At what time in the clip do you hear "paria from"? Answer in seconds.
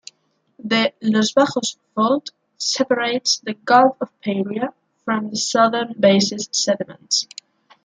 4.23-5.29